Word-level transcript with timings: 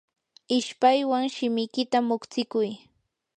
ishpaywan 0.57 1.25
shimikita 1.35 1.97
muqstikuy. 2.07 2.69